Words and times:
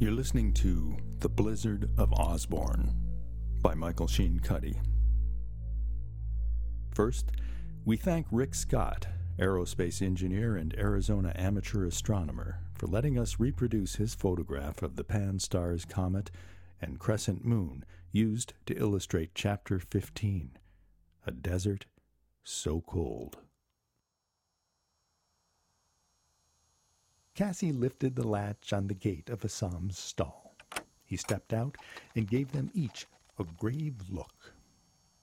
You're 0.00 0.12
listening 0.12 0.54
to 0.54 0.96
The 1.18 1.28
Blizzard 1.28 1.90
of 1.98 2.10
Osborne 2.14 2.90
by 3.60 3.74
Michael 3.74 4.06
Sheen 4.08 4.40
Cuddy. 4.40 4.80
First, 6.94 7.32
we 7.84 7.98
thank 7.98 8.26
Rick 8.30 8.54
Scott, 8.54 9.06
aerospace 9.38 10.00
engineer 10.00 10.56
and 10.56 10.74
Arizona 10.78 11.34
amateur 11.36 11.84
astronomer, 11.84 12.60
for 12.78 12.86
letting 12.86 13.18
us 13.18 13.38
reproduce 13.38 13.96
his 13.96 14.14
photograph 14.14 14.80
of 14.82 14.96
the 14.96 15.04
PANSTARRS 15.04 15.86
comet 15.86 16.30
and 16.80 16.98
crescent 16.98 17.44
moon 17.44 17.84
used 18.10 18.54
to 18.64 18.78
illustrate 18.78 19.32
Chapter 19.34 19.78
15 19.78 20.52
A 21.26 21.30
Desert 21.30 21.84
So 22.42 22.80
Cold. 22.80 23.36
Cassie 27.40 27.72
lifted 27.72 28.16
the 28.16 28.28
latch 28.28 28.70
on 28.74 28.86
the 28.86 28.92
gate 28.92 29.30
of 29.30 29.42
Assam's 29.46 29.98
stall. 29.98 30.54
He 31.06 31.16
stepped 31.16 31.54
out 31.54 31.78
and 32.14 32.28
gave 32.28 32.52
them 32.52 32.70
each 32.74 33.06
a 33.38 33.44
grave 33.56 33.94
look. 34.10 34.52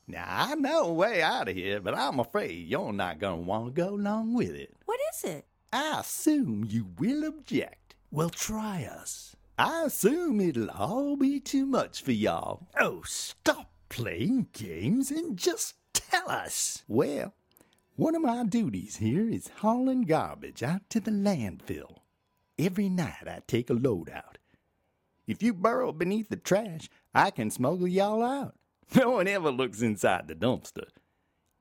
Now, 0.07 0.25
I 0.27 0.55
know 0.55 0.85
a 0.85 0.93
way 0.93 1.21
out 1.21 1.47
of 1.47 1.53
here, 1.53 1.79
but 1.79 1.93
I'm 1.93 2.19
afraid 2.19 2.67
you're 2.67 2.91
not 2.91 3.19
going 3.19 3.41
to 3.41 3.47
want 3.47 3.67
to 3.67 3.81
go 3.83 3.89
along 3.89 4.33
with 4.33 4.55
it. 4.55 4.75
What 4.85 4.99
is 5.13 5.25
it? 5.25 5.45
I 5.71 5.99
assume 5.99 6.65
you 6.67 6.87
will 6.97 7.23
object. 7.23 7.93
Well, 8.09 8.31
try 8.31 8.85
us. 8.85 9.35
I 9.59 9.83
assume 9.85 10.41
it'll 10.41 10.71
all 10.71 11.17
be 11.17 11.39
too 11.39 11.67
much 11.67 12.01
for 12.01 12.13
y'all. 12.13 12.67
Oh, 12.79 13.03
stop 13.05 13.69
playing 13.89 14.47
games 14.53 15.11
and 15.11 15.37
just 15.37 15.75
tell 15.93 16.31
us. 16.31 16.83
Well, 16.87 17.35
one 17.95 18.15
of 18.15 18.23
my 18.23 18.43
duties 18.43 18.95
here 18.95 19.29
is 19.29 19.51
hauling 19.57 20.01
garbage 20.01 20.63
out 20.63 20.89
to 20.89 20.99
the 20.99 21.11
landfill. 21.11 21.97
Every 22.59 22.89
night 22.89 23.27
I 23.27 23.41
take 23.45 23.69
a 23.69 23.73
load 23.73 24.09
out. 24.09 24.39
If 25.27 25.43
you 25.43 25.53
burrow 25.53 25.91
beneath 25.91 26.29
the 26.29 26.37
trash, 26.37 26.89
I 27.13 27.29
can 27.29 27.51
smuggle 27.51 27.87
y'all 27.87 28.23
out. 28.23 28.55
No 28.95 29.11
one 29.11 29.27
ever 29.27 29.51
looks 29.51 29.81
inside 29.81 30.27
the 30.27 30.35
dumpster. 30.35 30.87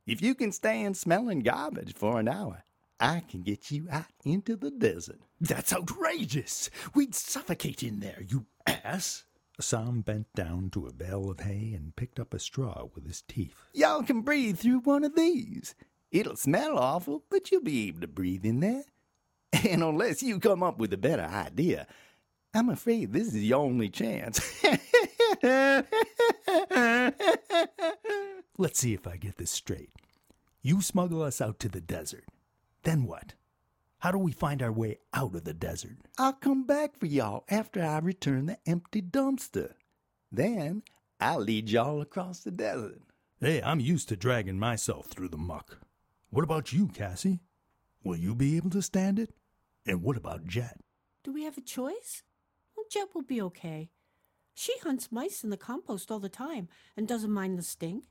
If 0.07 0.23
you 0.23 0.37
can 0.37 0.53
stand 0.53 0.97
smelling 0.97 1.41
garbage 1.41 1.93
for 1.95 2.21
an 2.21 2.29
hour, 2.29 2.63
I 3.01 3.25
can 3.29 3.43
get 3.43 3.73
you 3.73 3.89
out 3.91 4.07
into 4.25 4.57
the 4.57 4.71
desert. 4.71 5.21
That's 5.41 5.73
outrageous. 5.73 6.71
We'd 6.95 7.15
suffocate 7.15 7.83
in 7.83 7.99
there, 7.99 8.23
you 8.27 8.47
ass. 8.67 9.25
Assam 9.59 10.03
bent 10.03 10.33
down 10.35 10.71
to 10.71 10.87
a 10.87 10.93
bale 10.93 11.31
of 11.31 11.41
hay 11.41 11.73
and 11.75 11.97
picked 11.97 12.21
up 12.21 12.33
a 12.33 12.39
straw 12.39 12.87
with 12.95 13.07
his 13.07 13.23
teeth. 13.23 13.57
Y'all 13.75 14.03
can 14.03 14.21
breathe 14.21 14.59
through 14.59 14.81
one 14.81 15.03
of 15.03 15.17
these. 15.17 15.75
It'll 16.11 16.37
smell 16.37 16.79
awful, 16.79 17.25
but 17.29 17.51
you'll 17.51 17.63
be 17.63 17.89
able 17.89 18.03
to 18.03 18.07
breathe 18.07 18.45
in 18.45 18.61
there. 18.61 18.85
And 19.69 19.83
unless 19.83 20.23
you 20.23 20.39
come 20.39 20.63
up 20.63 20.79
with 20.79 20.93
a 20.93 20.99
better 20.99 21.25
idea, 21.25 21.87
I'm 22.55 22.69
afraid 22.69 23.13
this 23.13 23.29
is 23.29 23.45
your 23.45 23.61
only 23.61 23.89
chance. 23.89 24.41
Let's 28.59 28.79
see 28.79 28.95
if 28.95 29.07
I 29.07 29.17
get 29.17 29.37
this 29.37 29.51
straight. 29.51 29.91
You 30.63 30.81
smuggle 30.81 31.23
us 31.23 31.41
out 31.41 31.59
to 31.61 31.69
the 31.69 31.81
desert. 31.81 32.25
Then 32.83 33.05
what? 33.05 33.35
How 33.99 34.11
do 34.11 34.19
we 34.19 34.33
find 34.33 34.63
our 34.63 34.73
way 34.73 34.99
out 35.15 35.35
of 35.35 35.45
the 35.45 35.55
desert? 35.55 35.97
I'll 36.19 36.33
come 36.33 36.65
back 36.65 36.99
for 36.99 37.07
y'all 37.07 37.45
after 37.49 37.83
I 37.83 37.99
return 37.99 38.47
the 38.47 38.59
empty 38.67 39.03
dumpster. 39.03 39.73
Then 40.33 40.83
I'll 41.21 41.41
lead 41.41 41.71
y'all 41.71 42.01
across 42.01 42.41
the 42.41 42.51
desert. 42.51 43.01
Hey, 43.41 43.63
I'm 43.63 43.81
used 43.81 44.09
to 44.09 44.17
dragging 44.17 44.59
myself 44.59 45.07
through 45.07 45.29
the 45.29 45.37
muck. 45.37 45.79
What 46.31 46.45
about 46.45 46.73
you, 46.73 46.89
Cassie? 46.89 47.41
Will 48.03 48.17
you 48.17 48.35
be 48.35 48.57
able 48.57 48.71
to 48.71 48.83
stand 48.83 49.19
it? 49.19 49.36
And 49.87 50.03
what 50.03 50.17
about 50.17 50.47
Jet? 50.47 50.81
Do 51.23 51.33
we 51.33 51.45
have 51.45 51.57
a 51.57 51.63
choice? 51.63 52.23
Well, 52.77 52.87
Jet 52.91 53.09
will 53.15 53.23
be 53.23 53.41
okay. 53.43 53.91
She 54.55 54.75
hunts 54.83 55.13
mice 55.13 55.45
in 55.45 55.51
the 55.51 55.57
compost 55.57 56.11
all 56.11 56.19
the 56.19 56.29
time 56.29 56.69
and 56.97 57.07
doesn't 57.07 57.31
mind 57.31 57.59
the 57.59 57.63
stink. 57.63 58.05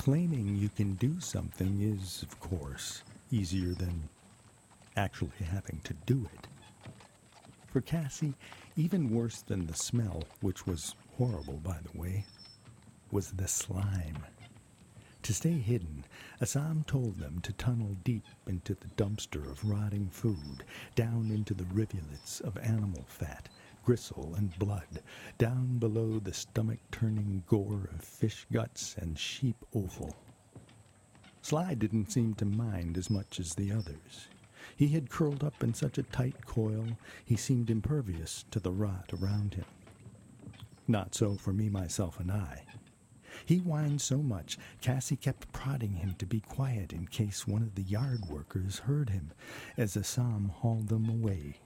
Claiming 0.00 0.56
you 0.56 0.70
can 0.70 0.94
do 0.94 1.20
something 1.20 1.82
is, 1.82 2.22
of 2.22 2.40
course, 2.40 3.02
easier 3.30 3.74
than 3.74 4.08
actually 4.96 5.44
having 5.44 5.78
to 5.84 5.92
do 6.06 6.26
it. 6.32 6.46
For 7.66 7.82
Cassie, 7.82 8.32
even 8.78 9.14
worse 9.14 9.42
than 9.42 9.66
the 9.66 9.74
smell, 9.74 10.22
which 10.40 10.66
was 10.66 10.94
horrible, 11.18 11.58
by 11.62 11.76
the 11.82 12.00
way, 12.00 12.24
was 13.12 13.32
the 13.32 13.46
slime. 13.46 14.24
To 15.24 15.34
stay 15.34 15.58
hidden, 15.58 16.06
Assam 16.40 16.82
told 16.86 17.18
them 17.18 17.40
to 17.42 17.52
tunnel 17.52 17.94
deep 18.02 18.24
into 18.46 18.72
the 18.72 18.88
dumpster 18.96 19.50
of 19.50 19.68
rotting 19.68 20.08
food, 20.08 20.64
down 20.94 21.30
into 21.30 21.52
the 21.52 21.66
rivulets 21.74 22.40
of 22.40 22.56
animal 22.56 23.04
fat, 23.06 23.50
gristle, 23.90 24.36
and 24.36 24.56
blood, 24.56 25.02
down 25.36 25.76
below 25.78 26.20
the 26.20 26.32
stomach-turning 26.32 27.42
gore 27.48 27.90
of 27.92 28.04
fish 28.04 28.46
guts 28.52 28.94
and 29.00 29.18
sheep 29.18 29.56
offal. 29.74 30.14
Sly 31.42 31.74
didn't 31.74 32.12
seem 32.12 32.34
to 32.34 32.44
mind 32.44 32.96
as 32.96 33.10
much 33.10 33.40
as 33.40 33.52
the 33.52 33.72
others. 33.72 34.28
He 34.76 34.86
had 34.86 35.10
curled 35.10 35.42
up 35.42 35.64
in 35.64 35.74
such 35.74 35.98
a 35.98 36.04
tight 36.04 36.46
coil, 36.46 36.86
he 37.24 37.34
seemed 37.34 37.68
impervious 37.68 38.44
to 38.52 38.60
the 38.60 38.70
rot 38.70 39.10
around 39.12 39.54
him. 39.54 39.64
Not 40.86 41.16
so 41.16 41.34
for 41.34 41.52
me, 41.52 41.68
myself, 41.68 42.20
and 42.20 42.30
I. 42.30 42.62
He 43.44 43.58
whined 43.58 44.00
so 44.00 44.18
much, 44.18 44.56
Cassie 44.80 45.16
kept 45.16 45.50
prodding 45.50 45.94
him 45.94 46.14
to 46.18 46.26
be 46.26 46.38
quiet 46.38 46.92
in 46.92 47.08
case 47.08 47.44
one 47.44 47.62
of 47.62 47.74
the 47.74 47.82
yard 47.82 48.26
workers 48.26 48.78
heard 48.78 49.10
him, 49.10 49.32
as 49.76 49.96
Assam 49.96 50.50
hauled 50.50 50.90
them 50.90 51.08
away. 51.08 51.56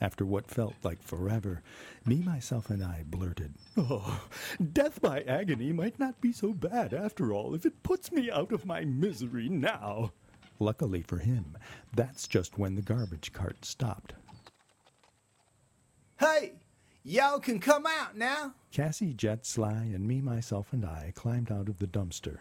After 0.00 0.26
what 0.26 0.50
felt 0.50 0.74
like 0.82 1.02
forever, 1.02 1.62
me, 2.04 2.16
myself, 2.16 2.68
and 2.68 2.84
I 2.84 3.04
blurted, 3.06 3.54
Oh, 3.76 4.22
death 4.72 5.00
by 5.00 5.22
agony 5.22 5.72
might 5.72 5.98
not 5.98 6.20
be 6.20 6.32
so 6.32 6.52
bad 6.52 6.92
after 6.92 7.32
all 7.32 7.54
if 7.54 7.64
it 7.64 7.82
puts 7.82 8.12
me 8.12 8.30
out 8.30 8.52
of 8.52 8.66
my 8.66 8.84
misery 8.84 9.48
now. 9.48 10.12
Luckily 10.58 11.02
for 11.02 11.18
him, 11.18 11.56
that's 11.94 12.28
just 12.28 12.58
when 12.58 12.74
the 12.74 12.82
garbage 12.82 13.32
cart 13.32 13.64
stopped. 13.64 14.14
Hey, 16.18 16.54
y'all 17.02 17.40
can 17.40 17.58
come 17.58 17.86
out 17.86 18.16
now. 18.16 18.54
Cassie, 18.72 19.14
Jet, 19.14 19.46
Sly, 19.46 19.90
and 19.94 20.06
me, 20.06 20.20
myself, 20.20 20.72
and 20.72 20.84
I 20.84 21.12
climbed 21.14 21.50
out 21.50 21.68
of 21.68 21.78
the 21.78 21.86
dumpster. 21.86 22.38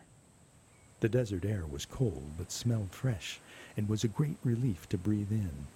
The 1.02 1.10
desert 1.10 1.46
air 1.46 1.66
was 1.66 1.86
cold 1.86 2.32
but 2.38 2.52
smelled 2.52 2.92
fresh 2.92 3.40
and 3.78 3.88
was 3.88 4.04
a 4.04 4.10
great 4.10 4.38
relief 4.44 4.88
to 4.90 4.98
breathe 4.98 5.32
in. 5.32 5.68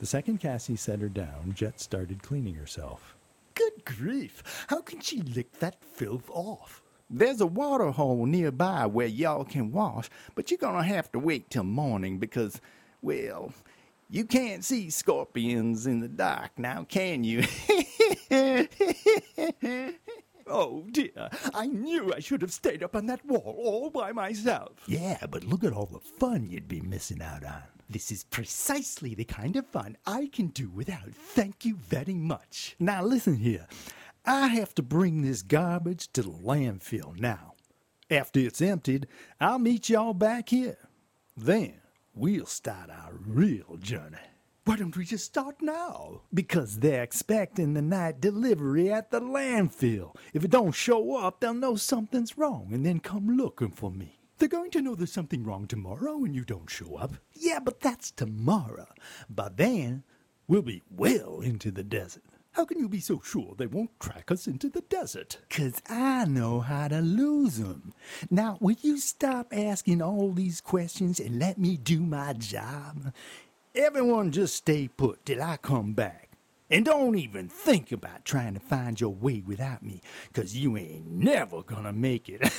The 0.00 0.06
second 0.06 0.38
Cassie 0.38 0.76
set 0.76 1.00
her 1.00 1.10
down, 1.10 1.52
Jet 1.54 1.78
started 1.78 2.22
cleaning 2.22 2.54
herself. 2.54 3.18
Good 3.54 3.84
grief! 3.84 4.64
How 4.68 4.80
can 4.80 5.00
she 5.00 5.20
lick 5.20 5.58
that 5.58 5.84
filth 5.84 6.30
off? 6.30 6.80
There's 7.10 7.42
a 7.42 7.46
water 7.46 7.90
hole 7.90 8.24
nearby 8.24 8.86
where 8.86 9.06
y'all 9.06 9.44
can 9.44 9.70
wash, 9.72 10.08
but 10.34 10.50
you're 10.50 10.56
gonna 10.56 10.84
have 10.84 11.12
to 11.12 11.18
wait 11.18 11.50
till 11.50 11.64
morning 11.64 12.18
because, 12.18 12.62
well, 13.02 13.52
you 14.08 14.24
can't 14.24 14.64
see 14.64 14.88
scorpions 14.88 15.86
in 15.86 16.00
the 16.00 16.08
dark 16.08 16.52
now, 16.58 16.86
can 16.88 17.22
you? 17.22 17.44
Oh 20.52 20.84
dear, 20.90 21.30
I 21.54 21.66
knew 21.66 22.12
I 22.12 22.18
should 22.18 22.42
have 22.42 22.52
stayed 22.52 22.82
up 22.82 22.96
on 22.96 23.06
that 23.06 23.24
wall 23.24 23.54
all 23.56 23.88
by 23.88 24.10
myself. 24.10 24.72
Yeah, 24.88 25.24
but 25.30 25.44
look 25.44 25.62
at 25.62 25.72
all 25.72 25.86
the 25.86 26.00
fun 26.00 26.48
you'd 26.50 26.66
be 26.66 26.80
missing 26.80 27.22
out 27.22 27.44
on. 27.44 27.62
This 27.90 28.12
is 28.12 28.22
precisely 28.22 29.16
the 29.16 29.24
kind 29.24 29.56
of 29.56 29.66
fun 29.66 29.96
I 30.06 30.30
can 30.32 30.46
do 30.46 30.70
without. 30.70 31.12
Thank 31.12 31.64
you 31.64 31.74
very 31.74 32.14
much. 32.14 32.76
Now 32.78 33.02
listen 33.02 33.34
here. 33.34 33.66
I 34.24 34.46
have 34.46 34.76
to 34.76 34.82
bring 34.82 35.22
this 35.22 35.42
garbage 35.42 36.06
to 36.12 36.22
the 36.22 36.30
landfill 36.30 37.18
now. 37.18 37.54
After 38.08 38.38
it's 38.38 38.62
emptied, 38.62 39.08
I'll 39.40 39.58
meet 39.58 39.88
y'all 39.88 40.14
back 40.14 40.50
here. 40.50 40.78
Then 41.36 41.80
we'll 42.14 42.46
start 42.46 42.90
our 42.90 43.12
real 43.26 43.76
journey. 43.80 44.18
Why 44.66 44.76
don't 44.76 44.96
we 44.96 45.04
just 45.04 45.24
start 45.24 45.56
now? 45.60 46.20
Because 46.32 46.78
they're 46.78 47.02
expecting 47.02 47.74
the 47.74 47.82
night 47.82 48.20
delivery 48.20 48.92
at 48.92 49.10
the 49.10 49.20
landfill. 49.20 50.14
If 50.32 50.44
it 50.44 50.52
don't 50.52 50.70
show 50.70 51.16
up, 51.16 51.40
they'll 51.40 51.54
know 51.54 51.74
something's 51.74 52.38
wrong 52.38 52.68
and 52.70 52.86
then 52.86 53.00
come 53.00 53.36
looking 53.36 53.72
for 53.72 53.90
me. 53.90 54.19
They're 54.40 54.48
going 54.48 54.70
to 54.70 54.80
know 54.80 54.94
there's 54.94 55.12
something 55.12 55.44
wrong 55.44 55.66
tomorrow 55.66 56.16
when 56.16 56.32
you 56.32 56.46
don't 56.46 56.70
show 56.70 56.96
up. 56.96 57.12
Yeah, 57.34 57.58
but 57.60 57.80
that's 57.80 58.10
tomorrow. 58.10 58.88
By 59.28 59.50
then, 59.54 60.02
we'll 60.48 60.62
be 60.62 60.82
well 60.90 61.42
into 61.42 61.70
the 61.70 61.84
desert. 61.84 62.22
How 62.52 62.64
can 62.64 62.78
you 62.78 62.88
be 62.88 63.00
so 63.00 63.20
sure 63.22 63.54
they 63.54 63.66
won't 63.66 64.00
track 64.00 64.30
us 64.30 64.46
into 64.46 64.70
the 64.70 64.80
desert? 64.80 65.36
'Cause 65.50 65.82
I 65.90 66.24
know 66.24 66.60
how 66.60 66.88
to 66.88 67.02
lose 67.02 67.60
'em. 67.60 67.92
Now, 68.30 68.56
will 68.62 68.78
you 68.80 68.96
stop 68.96 69.52
asking 69.52 70.00
all 70.00 70.32
these 70.32 70.62
questions 70.62 71.20
and 71.20 71.38
let 71.38 71.58
me 71.58 71.76
do 71.76 72.00
my 72.00 72.32
job? 72.32 73.12
Everyone 73.74 74.32
just 74.32 74.56
stay 74.56 74.88
put 74.88 75.26
till 75.26 75.42
I 75.42 75.58
come 75.58 75.92
back. 75.92 76.29
And 76.70 76.84
don't 76.84 77.16
even 77.18 77.48
think 77.48 77.90
about 77.90 78.24
trying 78.24 78.54
to 78.54 78.60
find 78.60 79.00
your 79.00 79.12
way 79.12 79.42
without 79.44 79.82
me, 79.82 80.00
'cause 80.32 80.54
you 80.54 80.76
ain't 80.76 81.10
never 81.10 81.62
gonna 81.62 81.92
make 81.92 82.28
it. 82.28 82.42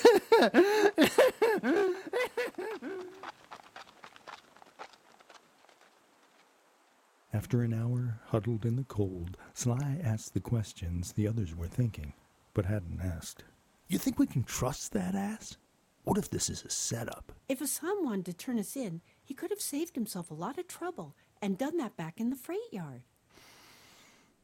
After 7.34 7.62
an 7.64 7.74
hour 7.74 8.20
huddled 8.28 8.66
in 8.66 8.76
the 8.76 8.84
cold, 8.84 9.38
Sly 9.54 10.00
asked 10.04 10.34
the 10.34 10.40
questions 10.42 11.14
the 11.14 11.28
others 11.28 11.56
were 11.56 11.68
thinking, 11.68 12.14
but 12.54 12.66
hadn't 12.66 13.00
asked. 13.02 13.44
you 13.88 13.98
think 13.98 14.18
we 14.20 14.28
can 14.28 14.44
trust 14.44 14.94
that 14.94 15.16
ass? 15.16 15.58
What 16.04 16.18
if 16.18 16.30
this 16.30 16.50
is 16.50 16.64
a 16.64 16.70
setup? 16.70 17.34
If 17.50 17.62
Assam 17.62 18.04
wanted 18.04 18.26
to 18.28 18.34
turn 18.34 18.58
us 18.58 18.76
in, 18.78 19.02
he 19.24 19.34
could 19.34 19.50
have 19.52 19.60
saved 19.62 19.96
himself 19.96 20.32
a 20.32 20.34
lot 20.34 20.58
of 20.58 20.68
trouble 20.68 21.16
and 21.42 21.58
done 21.58 21.76
that 21.78 21.98
back 21.98 22.20
in 22.20 22.30
the 22.30 22.36
freight 22.38 22.72
yard. 22.72 23.04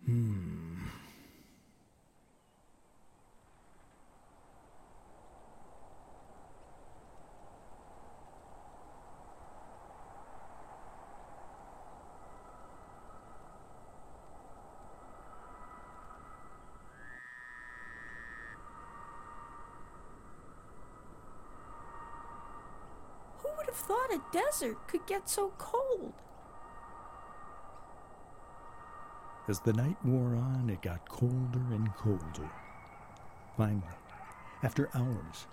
Who 0.05 0.13
would 23.57 23.65
have 23.65 23.75
thought 23.75 24.11
a 24.11 24.21
desert 24.31 24.77
could 24.87 25.05
get 25.07 25.29
so 25.29 25.51
cold? 25.57 26.13
As 29.49 29.59
the 29.61 29.71
night 29.71 29.95
wore 30.03 30.35
on, 30.35 30.69
it 30.69 30.81
got 30.81 31.07
colder 31.07 31.63
and 31.71 31.95
colder. 31.95 32.49
Finally, 33.55 33.81
after 34.61 34.89
hours, 34.93 35.47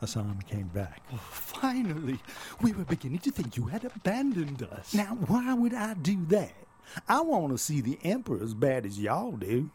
Assam 0.00 0.38
came 0.46 0.68
back. 0.68 1.02
Oh, 1.12 1.16
finally, 1.30 2.18
we 2.62 2.72
were 2.72 2.84
beginning 2.84 3.18
to 3.18 3.30
think 3.30 3.56
you 3.56 3.66
had 3.66 3.84
abandoned 3.84 4.62
us. 4.62 4.94
Now, 4.94 5.18
why 5.26 5.52
would 5.52 5.74
I 5.74 5.92
do 5.94 6.24
that? 6.26 6.54
I 7.06 7.20
want 7.20 7.52
to 7.52 7.58
see 7.58 7.80
the 7.82 7.98
Emperor 8.02 8.42
as 8.42 8.54
bad 8.54 8.86
as 8.86 8.98
y'all 8.98 9.32
do. 9.32 9.70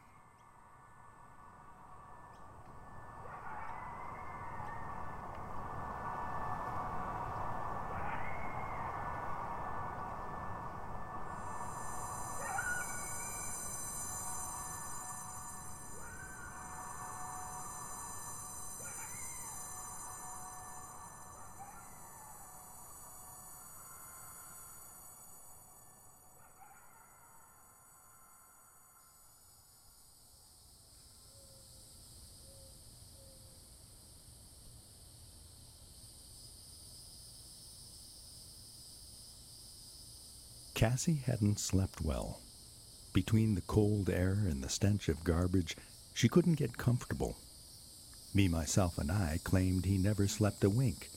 Cassie 40.80 41.24
hadn't 41.26 41.60
slept 41.60 42.00
well. 42.00 42.40
Between 43.12 43.54
the 43.54 43.68
cold 43.68 44.10
air 44.10 44.32
and 44.32 44.64
the 44.64 44.70
stench 44.70 45.10
of 45.10 45.26
garbage, 45.26 45.76
she 46.14 46.30
couldn't 46.30 46.54
get 46.54 46.78
comfortable. 46.78 47.36
Me, 48.34 48.48
myself, 48.48 48.98
and 48.98 49.12
I 49.12 49.42
claimed 49.44 49.84
he 49.84 49.98
never 49.98 50.26
slept 50.26 50.64
a 50.64 50.70
wink. 50.70 51.10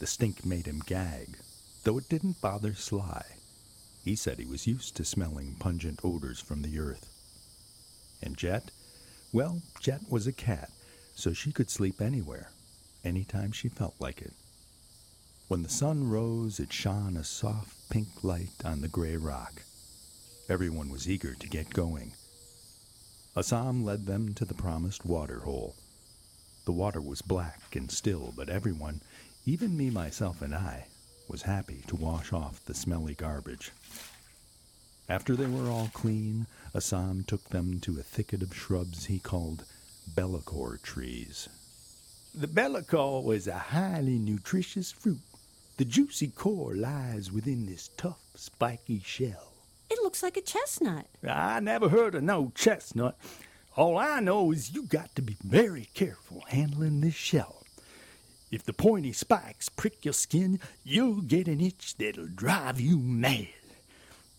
The 0.00 0.08
stink 0.08 0.44
made 0.44 0.66
him 0.66 0.82
gag, 0.84 1.38
though 1.84 1.96
it 1.96 2.08
didn't 2.08 2.40
bother 2.40 2.74
Sly. 2.74 3.24
He 4.02 4.16
said 4.16 4.40
he 4.40 4.46
was 4.46 4.66
used 4.66 4.96
to 4.96 5.04
smelling 5.04 5.54
pungent 5.60 6.00
odors 6.02 6.40
from 6.40 6.62
the 6.62 6.80
earth. 6.80 7.08
And 8.20 8.36
Jet? 8.36 8.72
Well, 9.32 9.62
Jet 9.78 10.00
was 10.10 10.26
a 10.26 10.32
cat, 10.32 10.70
so 11.14 11.32
she 11.32 11.52
could 11.52 11.70
sleep 11.70 12.00
anywhere, 12.00 12.50
anytime 13.04 13.52
she 13.52 13.68
felt 13.68 13.94
like 14.00 14.20
it. 14.20 14.32
When 15.46 15.62
the 15.62 15.68
sun 15.68 16.08
rose, 16.08 16.58
it 16.58 16.72
shone 16.72 17.18
a 17.18 17.22
soft 17.22 17.90
pink 17.90 18.08
light 18.24 18.64
on 18.64 18.80
the 18.80 18.88
gray 18.88 19.18
rock. 19.18 19.62
Everyone 20.48 20.88
was 20.88 21.06
eager 21.06 21.34
to 21.34 21.46
get 21.46 21.68
going. 21.68 22.14
Assam 23.36 23.84
led 23.84 24.06
them 24.06 24.32
to 24.34 24.46
the 24.46 24.54
promised 24.54 25.04
water 25.04 25.40
hole. 25.40 25.76
The 26.64 26.72
water 26.72 27.00
was 27.02 27.20
black 27.20 27.76
and 27.76 27.90
still, 27.90 28.32
but 28.34 28.48
everyone, 28.48 29.02
even 29.44 29.76
me, 29.76 29.90
myself, 29.90 30.40
and 30.40 30.54
I, 30.54 30.86
was 31.28 31.42
happy 31.42 31.84
to 31.88 31.96
wash 31.96 32.32
off 32.32 32.64
the 32.64 32.74
smelly 32.74 33.14
garbage. 33.14 33.70
After 35.10 35.36
they 35.36 35.46
were 35.46 35.68
all 35.68 35.90
clean, 35.92 36.46
Assam 36.74 37.22
took 37.22 37.50
them 37.50 37.80
to 37.80 38.00
a 38.00 38.02
thicket 38.02 38.42
of 38.42 38.56
shrubs 38.56 39.06
he 39.06 39.18
called 39.18 39.66
bellicor 40.14 40.80
trees. 40.80 41.50
The 42.34 42.48
bellicor 42.48 43.34
is 43.34 43.46
a 43.46 43.58
highly 43.58 44.18
nutritious 44.18 44.90
fruit. 44.90 45.20
The 45.76 45.84
juicy 45.84 46.28
core 46.28 46.76
lies 46.76 47.32
within 47.32 47.66
this 47.66 47.90
tough, 47.96 48.20
spiky 48.36 49.00
shell. 49.00 49.54
It 49.90 49.98
looks 50.04 50.22
like 50.22 50.36
a 50.36 50.40
chestnut. 50.40 51.06
I 51.28 51.58
never 51.58 51.88
heard 51.88 52.14
of 52.14 52.22
no 52.22 52.52
chestnut. 52.54 53.18
All 53.76 53.98
I 53.98 54.20
know 54.20 54.52
is 54.52 54.72
you 54.72 54.84
got 54.84 55.12
to 55.16 55.22
be 55.22 55.36
very 55.42 55.88
careful 55.92 56.44
handling 56.46 57.00
this 57.00 57.14
shell. 57.14 57.64
If 58.52 58.62
the 58.62 58.72
pointy 58.72 59.12
spikes 59.12 59.68
prick 59.68 60.04
your 60.04 60.14
skin, 60.14 60.60
you'll 60.84 61.22
get 61.22 61.48
an 61.48 61.60
itch 61.60 61.96
that'll 61.96 62.28
drive 62.28 62.80
you 62.80 63.00
mad. 63.00 63.48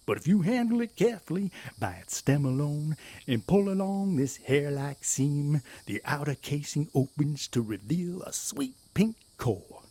But 0.05 0.15
if 0.15 0.27
you 0.29 0.43
handle 0.43 0.79
it 0.79 0.95
carefully 0.95 1.51
by 1.77 1.95
its 1.95 2.15
stem 2.15 2.45
alone 2.45 2.95
and 3.27 3.45
pull 3.45 3.67
along 3.67 4.15
this 4.15 4.37
hair 4.37 4.71
like 4.71 5.03
seam, 5.03 5.61
the 5.85 6.01
outer 6.05 6.35
casing 6.35 6.87
opens 6.95 7.49
to 7.49 7.61
reveal 7.61 8.21
a 8.21 8.31
sweet 8.31 8.75
pink 8.93 9.17
core. 9.37 9.81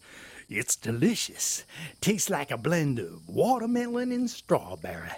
It's 0.48 0.76
delicious. 0.76 1.64
Tastes 2.00 2.30
like 2.30 2.50
a 2.50 2.58
blend 2.58 2.98
of 2.98 3.28
watermelon 3.28 4.12
and 4.12 4.28
strawberry. 4.28 5.10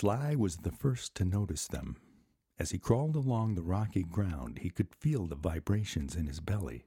Sly 0.00 0.34
was 0.34 0.56
the 0.56 0.72
first 0.72 1.14
to 1.16 1.26
notice 1.26 1.68
them. 1.68 1.98
As 2.58 2.70
he 2.70 2.78
crawled 2.78 3.16
along 3.16 3.54
the 3.54 3.62
rocky 3.62 4.02
ground, 4.02 4.60
he 4.60 4.70
could 4.70 4.94
feel 4.94 5.26
the 5.26 5.36
vibrations 5.36 6.16
in 6.16 6.26
his 6.26 6.40
belly. 6.40 6.86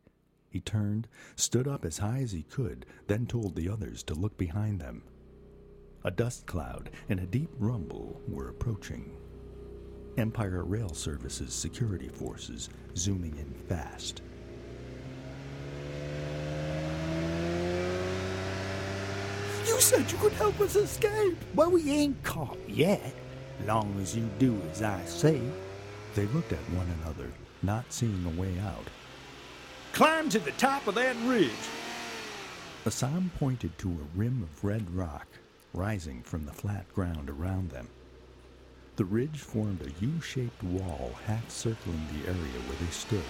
He 0.49 0.59
turned, 0.59 1.07
stood 1.35 1.67
up 1.67 1.85
as 1.85 1.99
high 1.99 2.21
as 2.23 2.31
he 2.31 2.41
could, 2.41 2.87
then 3.05 3.27
told 3.27 3.55
the 3.55 3.69
others 3.69 4.01
to 4.05 4.15
look 4.15 4.35
behind 4.35 4.81
them. 4.81 5.03
A 6.03 6.09
dust 6.09 6.47
cloud 6.47 6.89
and 7.07 7.19
a 7.19 7.27
deep 7.27 7.51
rumble 7.59 8.19
were 8.27 8.49
approaching. 8.49 9.15
Empire 10.17 10.63
Rail 10.63 10.95
Service's 10.95 11.53
security 11.53 12.09
forces 12.09 12.69
zooming 12.97 13.37
in 13.37 13.53
fast. 13.67 14.23
You 19.73 19.81
said 19.81 20.11
you 20.11 20.19
could 20.19 20.33
help 20.33 20.61
us 20.61 20.75
escape. 20.75 21.35
Well, 21.55 21.71
we 21.71 21.89
ain't 21.89 22.21
caught 22.21 22.59
yet. 22.69 23.11
Long 23.65 23.99
as 23.99 24.15
you 24.15 24.29
do 24.37 24.61
as 24.71 24.83
I 24.83 25.03
say. 25.05 25.41
They 26.13 26.27
looked 26.27 26.53
at 26.53 26.59
one 26.69 26.87
another, 27.01 27.31
not 27.63 27.91
seeing 27.91 28.23
a 28.23 28.39
way 28.39 28.59
out. 28.59 28.85
Climb 29.93 30.29
to 30.29 30.37
the 30.37 30.51
top 30.51 30.85
of 30.85 30.93
that 30.93 31.15
ridge. 31.25 31.49
Assam 32.85 33.31
pointed 33.39 33.75
to 33.79 33.89
a 33.89 34.17
rim 34.17 34.43
of 34.43 34.63
red 34.63 34.95
rock 34.95 35.25
rising 35.73 36.21
from 36.21 36.45
the 36.45 36.53
flat 36.53 36.87
ground 36.93 37.27
around 37.27 37.71
them. 37.71 37.89
The 38.97 39.05
ridge 39.05 39.39
formed 39.39 39.81
a 39.81 40.05
U 40.05 40.21
shaped 40.21 40.63
wall 40.63 41.13
half 41.25 41.49
circling 41.49 42.05
the 42.13 42.29
area 42.29 42.59
where 42.67 42.77
they 42.77 42.91
stood. 42.91 43.25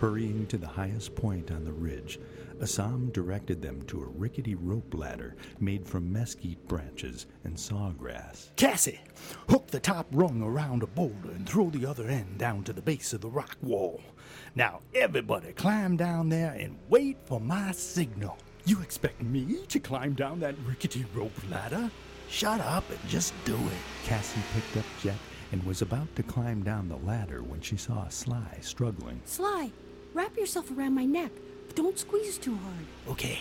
Hurrying 0.00 0.48
to 0.48 0.58
the 0.58 0.66
highest 0.66 1.14
point 1.14 1.52
on 1.52 1.64
the 1.64 1.72
ridge, 1.72 2.18
Assam 2.60 3.10
directed 3.10 3.60
them 3.60 3.82
to 3.82 4.02
a 4.02 4.06
rickety 4.06 4.54
rope 4.54 4.94
ladder 4.94 5.36
made 5.60 5.86
from 5.86 6.12
mesquite 6.12 6.66
branches 6.68 7.26
and 7.44 7.56
sawgrass. 7.56 8.50
Cassie, 8.56 9.00
hook 9.48 9.66
the 9.68 9.80
top 9.80 10.06
rung 10.12 10.42
around 10.42 10.82
a 10.82 10.86
boulder 10.86 11.30
and 11.30 11.48
throw 11.48 11.70
the 11.70 11.86
other 11.86 12.08
end 12.08 12.38
down 12.38 12.62
to 12.64 12.72
the 12.72 12.82
base 12.82 13.12
of 13.12 13.20
the 13.20 13.28
rock 13.28 13.56
wall. 13.62 14.00
Now, 14.54 14.80
everybody 14.94 15.52
climb 15.52 15.96
down 15.96 16.28
there 16.28 16.52
and 16.52 16.78
wait 16.88 17.18
for 17.24 17.40
my 17.40 17.72
signal. 17.72 18.38
You 18.66 18.80
expect 18.80 19.22
me 19.22 19.66
to 19.68 19.78
climb 19.78 20.14
down 20.14 20.40
that 20.40 20.54
rickety 20.66 21.04
rope 21.14 21.32
ladder? 21.50 21.90
Shut 22.28 22.60
up 22.60 22.88
and 22.88 22.98
just 23.08 23.34
do 23.44 23.54
it. 23.54 24.06
Cassie 24.06 24.40
picked 24.54 24.76
up 24.78 24.84
Jet 25.02 25.18
and 25.52 25.62
was 25.64 25.82
about 25.82 26.14
to 26.16 26.22
climb 26.22 26.62
down 26.62 26.88
the 26.88 26.96
ladder 26.96 27.42
when 27.42 27.60
she 27.60 27.76
saw 27.76 28.08
Sly 28.08 28.58
struggling. 28.60 29.20
Sly, 29.24 29.70
wrap 30.14 30.36
yourself 30.36 30.70
around 30.70 30.94
my 30.94 31.04
neck. 31.04 31.30
But 31.66 31.76
don't 31.76 31.98
squeeze 31.98 32.38
too 32.38 32.56
hard. 32.56 32.86
Okay. 33.08 33.38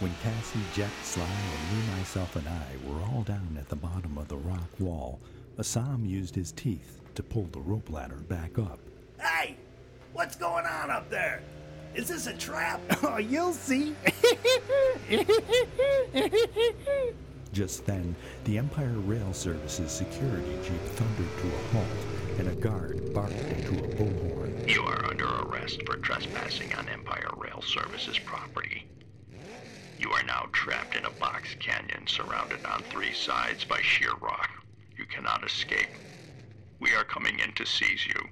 When 0.00 0.12
Cassie, 0.22 0.58
Jack, 0.74 0.90
Sly, 1.02 1.24
and 1.24 1.78
me, 1.78 1.96
myself, 1.96 2.34
and 2.36 2.46
I 2.48 2.66
were 2.86 3.00
all 3.02 3.22
down 3.22 3.56
at 3.58 3.68
the 3.68 3.76
bottom 3.76 4.18
of 4.18 4.28
the 4.28 4.36
rock 4.36 4.68
wall, 4.80 5.20
Assam 5.58 6.04
used 6.04 6.34
his 6.34 6.52
teeth 6.52 7.00
to 7.14 7.22
pull 7.22 7.48
the 7.52 7.60
rope 7.60 7.90
ladder 7.90 8.16
back 8.28 8.58
up. 8.58 8.78
Hey, 9.20 9.56
what's 10.12 10.34
going 10.34 10.66
on 10.66 10.90
up 10.90 11.08
there? 11.10 11.42
Is 11.94 12.08
this 12.08 12.26
a 12.26 12.32
trap? 12.32 12.80
Oh, 13.02 13.16
you'll 13.18 13.52
see. 13.52 13.94
Just 17.52 17.84
then, 17.84 18.16
the 18.44 18.56
Empire 18.56 18.98
Rail 19.00 19.34
Service's 19.34 19.92
security 19.92 20.58
jeep 20.64 20.80
thundered 20.96 21.38
to 21.38 21.48
a 21.48 21.58
halt, 21.72 22.38
and 22.38 22.48
a 22.48 22.54
guard 22.54 23.12
barked 23.12 23.34
into 23.34 23.84
a 23.84 23.88
bullhorn. 23.88 24.66
You 24.66 24.82
are 24.84 25.04
under 25.04 25.26
arrest 25.26 25.82
for 25.84 25.98
trespassing 25.98 26.72
on 26.74 26.88
Empire 26.88 27.28
Rail 27.36 27.60
Services 27.60 28.18
property. 28.18 28.86
You 29.98 30.10
are 30.12 30.22
now 30.22 30.48
trapped 30.52 30.96
in 30.96 31.04
a 31.04 31.10
box 31.10 31.54
canyon 31.60 32.06
surrounded 32.06 32.64
on 32.64 32.82
three 32.84 33.12
sides 33.12 33.64
by 33.64 33.82
sheer 33.82 34.14
rock. 34.22 34.50
You 34.96 35.04
cannot 35.04 35.44
escape. 35.44 35.90
We 36.80 36.94
are 36.94 37.04
coming 37.04 37.38
in 37.38 37.52
to 37.52 37.66
seize 37.66 38.06
you. 38.06 38.28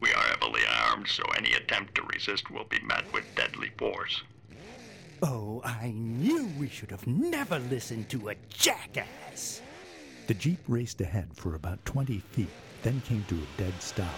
We 0.00 0.10
are 0.14 0.22
heavily 0.22 0.62
armed, 0.88 1.06
so 1.06 1.22
any 1.36 1.52
attempt 1.52 1.96
to 1.96 2.02
resist 2.02 2.50
will 2.50 2.64
be 2.64 2.80
met 2.80 3.12
with 3.12 3.34
deadly 3.36 3.72
force. 3.76 4.22
Oh, 5.24 5.60
I 5.64 5.92
knew 5.92 6.50
we 6.58 6.68
should 6.68 6.90
have 6.90 7.06
never 7.06 7.60
listened 7.60 8.08
to 8.08 8.30
a 8.30 8.34
jackass. 8.48 9.62
The 10.26 10.34
jeep 10.34 10.58
raced 10.66 11.00
ahead 11.00 11.28
for 11.34 11.54
about 11.54 11.84
20 11.84 12.18
feet, 12.18 12.48
then 12.82 13.00
came 13.02 13.24
to 13.28 13.36
a 13.36 13.58
dead 13.58 13.74
stop. 13.80 14.08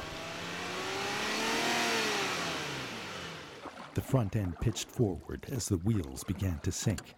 The 3.92 4.00
front 4.00 4.34
end 4.34 4.58
pitched 4.60 4.88
forward 4.88 5.46
as 5.52 5.68
the 5.68 5.76
wheels 5.78 6.24
began 6.24 6.58
to 6.62 6.72
sink. 6.72 7.14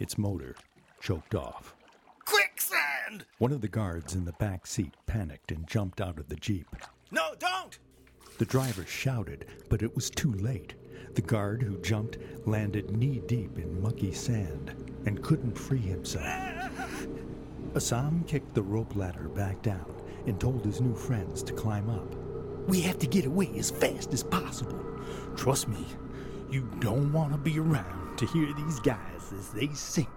Its 0.00 0.18
motor 0.18 0.56
choked 1.00 1.36
off. 1.36 1.76
Quicksand! 2.24 3.26
One 3.38 3.52
of 3.52 3.60
the 3.60 3.68
guards 3.68 4.14
in 4.14 4.24
the 4.24 4.32
back 4.32 4.66
seat 4.66 4.94
panicked 5.06 5.52
and 5.52 5.68
jumped 5.68 6.00
out 6.00 6.18
of 6.18 6.28
the 6.28 6.36
jeep. 6.36 6.66
No, 7.12 7.34
don't! 7.38 7.78
The 8.38 8.44
driver 8.44 8.84
shouted, 8.84 9.46
but 9.68 9.82
it 9.82 9.94
was 9.94 10.10
too 10.10 10.32
late. 10.32 10.74
The 11.14 11.22
guard 11.22 11.62
who 11.62 11.78
jumped 11.78 12.18
landed 12.46 12.96
knee 12.96 13.22
deep 13.26 13.58
in 13.58 13.82
mucky 13.82 14.12
sand 14.12 14.74
and 15.06 15.22
couldn't 15.22 15.58
free 15.58 15.78
himself. 15.78 17.06
Assam 17.74 18.24
kicked 18.26 18.54
the 18.54 18.62
rope 18.62 18.96
ladder 18.96 19.28
back 19.28 19.62
down 19.62 19.94
and 20.26 20.40
told 20.40 20.64
his 20.64 20.80
new 20.80 20.94
friends 20.94 21.42
to 21.44 21.52
climb 21.52 21.88
up. 21.88 22.14
We 22.68 22.80
have 22.82 22.98
to 22.98 23.06
get 23.06 23.26
away 23.26 23.50
as 23.56 23.70
fast 23.70 24.12
as 24.12 24.22
possible. 24.22 24.84
Trust 25.36 25.68
me, 25.68 25.84
you 26.50 26.68
don't 26.80 27.12
want 27.12 27.32
to 27.32 27.38
be 27.38 27.58
around 27.58 28.18
to 28.18 28.26
hear 28.26 28.52
these 28.52 28.80
guys 28.80 29.32
as 29.32 29.50
they 29.50 29.68
sink. 29.68 30.08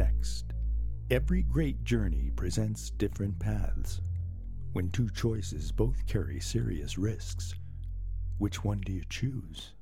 Next, 0.00 0.54
every 1.10 1.42
great 1.42 1.84
journey 1.84 2.30
presents 2.34 2.88
different 2.88 3.38
paths. 3.38 4.00
When 4.72 4.88
two 4.88 5.10
choices 5.10 5.72
both 5.72 6.06
carry 6.06 6.40
serious 6.40 6.96
risks, 6.96 7.54
which 8.38 8.64
one 8.64 8.80
do 8.80 8.92
you 8.94 9.02
choose? 9.10 9.74